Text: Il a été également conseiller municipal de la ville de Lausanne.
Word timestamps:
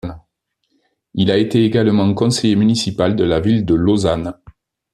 Il 1.13 1.29
a 1.29 1.37
été 1.37 1.63
également 1.63 2.11
conseiller 2.15 2.55
municipal 2.55 3.15
de 3.15 3.23
la 3.23 3.39
ville 3.39 3.65
de 3.65 3.75
Lausanne. 3.75 4.33